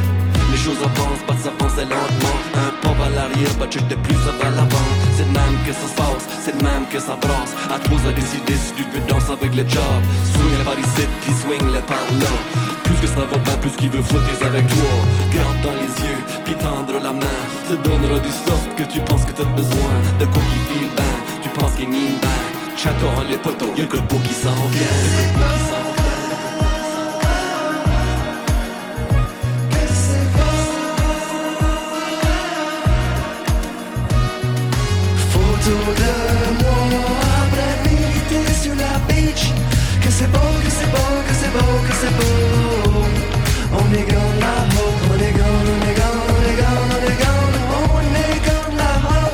Les 0.51 0.57
choses 0.57 0.81
avancent, 0.83 1.23
pas 1.27 1.37
s'avancer 1.43 1.85
lentement 1.85 2.39
Un 2.55 2.68
pas 2.81 2.93
vers 2.93 3.09
l'arrière, 3.09 3.53
bah 3.59 3.67
check 3.69 3.87
de 3.87 3.95
plus 3.95 4.15
va 4.15 4.49
l'avant. 4.49 4.87
C'est 5.15 5.27
de 5.27 5.33
même 5.33 5.57
que 5.65 5.73
ça 5.73 5.87
se 5.87 5.95
passe, 5.95 6.25
c'est 6.43 6.57
de 6.57 6.63
même 6.63 6.85
que 6.91 6.99
ça 6.99 7.15
brasse. 7.15 7.53
À 7.73 7.79
trop 7.79 7.99
à 8.07 8.11
décider 8.13 8.55
si 8.55 8.73
tu 8.73 8.83
veux 8.91 9.05
danser 9.07 9.31
avec 9.31 9.55
le 9.55 9.63
job 9.67 10.01
Swing 10.33 10.57
le 10.57 10.63
body 10.63 10.85
sit, 10.95 11.09
puis 11.21 11.33
swing 11.41 11.65
le 11.73 11.81
par 11.81 12.05
plus 12.83 12.95
que 13.01 13.07
ça 13.07 13.21
va 13.21 13.37
pas, 13.37 13.57
plus 13.61 13.71
qu'il 13.71 13.89
veut 13.89 14.01
flotter 14.01 14.45
avec 14.45 14.67
toi. 14.67 14.93
Garde 15.33 15.61
dans 15.61 15.77
les 15.81 15.91
yeux, 16.07 16.21
puis 16.45 16.55
tendre 16.55 16.99
la 17.01 17.13
main. 17.13 17.39
Te 17.67 17.75
donnera 17.75 18.19
du 18.19 18.29
soft 18.29 18.69
que 18.75 18.83
tu 18.83 18.99
penses 19.01 19.25
que 19.25 19.31
t'as 19.31 19.49
besoin 19.55 19.93
De 20.19 20.25
quoi 20.25 20.41
qui 20.51 20.73
file 20.73 20.89
ben, 20.97 21.13
tu 21.43 21.49
penses 21.49 21.73
qu'il 21.73 21.89
n'y 21.89 22.17
ben 22.21 22.39
Chaton 22.75 23.11
les 23.29 23.37
potos, 23.37 23.77
y'a 23.77 23.85
que 23.85 23.97
le 23.97 24.03
beau 24.03 24.17
qui 24.23 24.33
s'en 24.33 24.55
vient 24.71 25.68
Que 39.29 40.09
c'est 40.09 40.31
beau, 40.31 40.39
que 40.65 40.71
c'est 40.71 40.89
beau, 40.89 40.97
que 41.27 41.33
c'est 41.35 41.51
beau, 41.53 41.71
que 41.87 41.93
c'est 42.01 42.13
beau. 42.17 43.05
On 43.73 43.93
est 43.93 44.09
gone 44.09 44.39
là-haut, 44.39 44.93
on 45.05 45.17
est 45.21 45.33
gone, 45.37 45.69
on 45.69 45.81
est 45.85 45.97
gone, 46.01 46.29
on 46.33 46.41
est 46.49 46.57
gone, 46.57 46.89
on 46.89 47.03
est 47.05 47.19
gone, 47.21 47.53
on 47.93 48.09
est 48.17 48.41
gone 48.49 48.75
là-haut. 48.81 49.33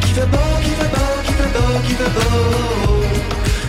Qui 0.00 0.12
fait 0.16 0.30
beau, 0.32 0.48
qui 0.62 0.70
fait 0.70 0.92
beau, 0.96 1.12
qui 1.26 1.32
fait 1.32 1.52
beau, 1.52 1.72
qui 1.86 1.92
fait 1.92 2.12
beau. 2.16 3.04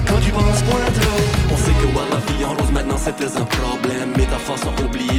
Quand 0.08 0.20
tu 0.24 0.32
penses 0.32 0.62
point 0.62 0.92
trop. 0.98 1.22
On 1.52 1.58
sait 1.58 1.74
que 1.74 1.88
voir 1.92 2.06
la 2.10 2.20
vie 2.32 2.46
en 2.46 2.54
rose 2.54 2.72
maintenant 2.72 2.98
c'était 2.98 3.36
un 3.38 3.44
problème 3.44 4.16
Métaphores 4.16 4.60
sont 4.60 4.82
oubliées, 4.86 5.19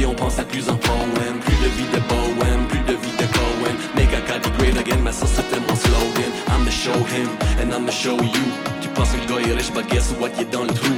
riche, 9.61 9.73
but 9.73 9.87
guess 9.89 10.11
what, 10.19 10.29
est 10.39 10.51
dans 10.51 10.63
le 10.63 10.73
trou. 10.73 10.93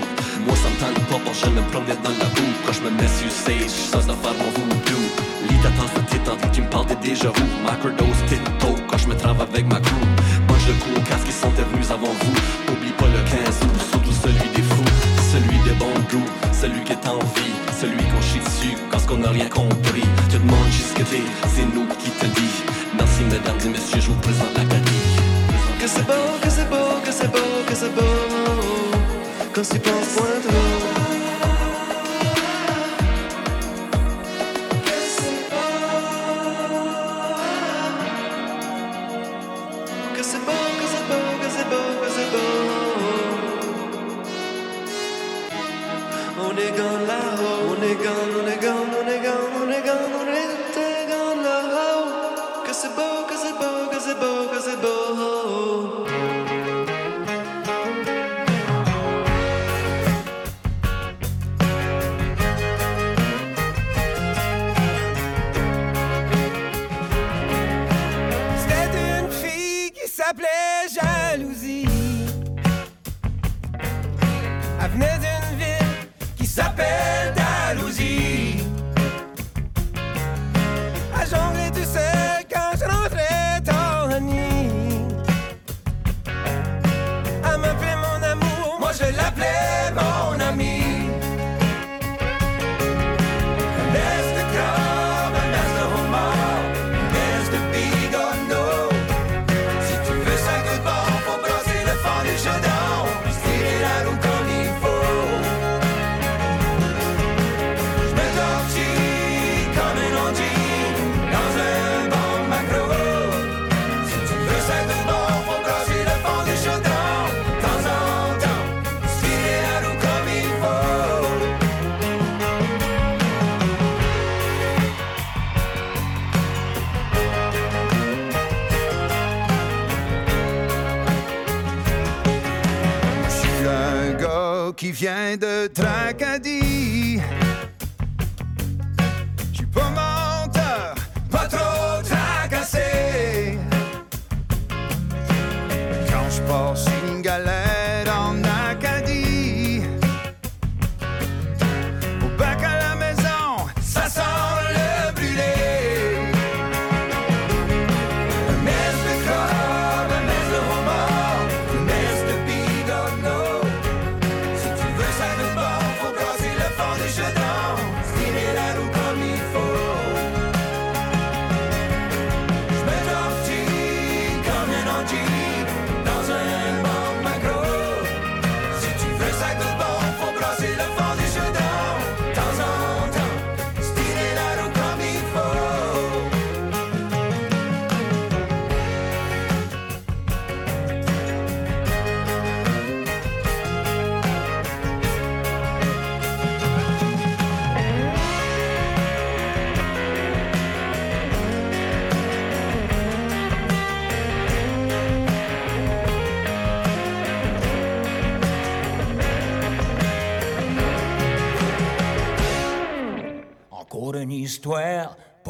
Moi 0.45 0.55
ça 0.55 0.69
me 0.69 0.77
tente 0.79 1.05
pas, 1.07 1.29
que 1.29 1.35
je 1.35 1.49
me 1.49 1.61
promenais 1.71 1.97
dans 2.03 2.09
la 2.09 2.25
boue 2.35 2.53
Quand 2.65 2.73
je 2.73 2.81
me 2.81 2.89
mets 2.91 3.07
sur 3.07 3.31
stage, 3.31 3.69
ça 3.69 3.99
c'est 4.01 4.07
faire 4.07 4.35
mon 4.39 4.49
voodoo. 4.55 5.03
Lis 5.49 5.61
ta 5.63 5.69
tasse 5.69 5.93
de 5.95 6.09
tétante, 6.09 6.51
tu 6.51 6.61
me 6.61 6.69
parles 6.69 6.87
de 6.87 6.95
déjà 6.95 7.29
vu 7.29 7.43
Macrodose, 7.65 8.23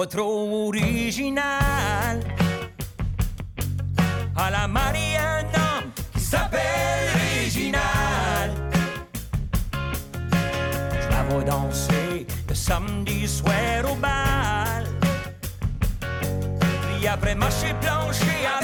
pas 0.04 0.18
trop 0.18 0.68
originale. 0.68 2.20
À 4.36 4.50
la 4.52 4.68
mariée, 4.68 5.18
un 5.18 5.46
homme 5.62 5.92
qui 6.14 6.20
s'appelle 6.20 7.08
Réginal. 7.16 8.52
Je 11.02 11.10
la 11.10 11.24
vois 11.30 11.44
danser 11.44 12.28
le 12.50 12.56
samedi 12.56 13.28
soir 13.28 13.92
au 13.92 13.96
bal. 13.96 14.86
Puis 16.86 17.08
après 17.08 17.36
marcher 17.36 17.74
plancher 17.82 18.40
avec 18.60 18.63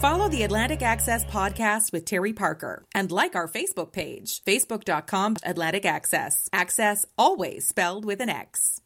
Follow 0.00 0.28
the 0.28 0.44
Atlantic 0.44 0.80
Access 0.82 1.24
podcast 1.24 1.92
with 1.92 2.04
Terry 2.04 2.32
Parker 2.32 2.84
and 2.94 3.10
like 3.10 3.34
our 3.34 3.48
Facebook 3.48 3.90
page, 3.90 4.40
facebook.com 4.46 5.34
Atlantic 5.42 5.84
Access. 5.84 6.48
Access 6.52 7.04
always 7.18 7.66
spelled 7.66 8.04
with 8.04 8.20
an 8.20 8.28
X. 8.28 8.76